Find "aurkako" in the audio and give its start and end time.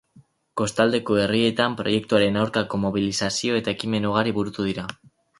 2.43-2.79